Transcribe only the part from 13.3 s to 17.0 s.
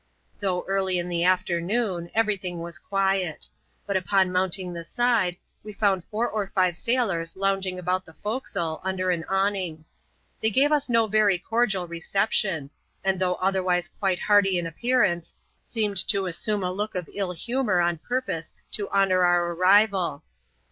otherwise quite hearty in appearance, seemed to assume a lock